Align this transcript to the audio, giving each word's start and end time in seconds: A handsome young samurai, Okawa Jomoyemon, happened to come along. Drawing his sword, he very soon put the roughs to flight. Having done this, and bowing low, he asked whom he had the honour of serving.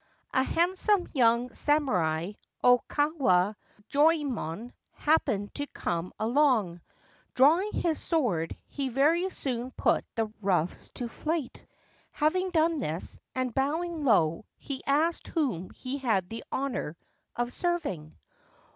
A 0.33 0.41
handsome 0.41 1.09
young 1.13 1.53
samurai, 1.53 2.31
Okawa 2.63 3.55
Jomoyemon, 3.87 4.73
happened 4.93 5.53
to 5.53 5.67
come 5.67 6.11
along. 6.17 6.81
Drawing 7.35 7.71
his 7.73 8.01
sword, 8.01 8.57
he 8.67 8.89
very 8.89 9.29
soon 9.29 9.69
put 9.69 10.03
the 10.15 10.33
roughs 10.41 10.89
to 10.95 11.07
flight. 11.07 11.63
Having 12.13 12.49
done 12.49 12.79
this, 12.79 13.19
and 13.35 13.53
bowing 13.53 14.03
low, 14.03 14.45
he 14.57 14.83
asked 14.87 15.27
whom 15.27 15.69
he 15.69 15.99
had 15.99 16.29
the 16.31 16.43
honour 16.51 16.97
of 17.35 17.53
serving. 17.53 18.17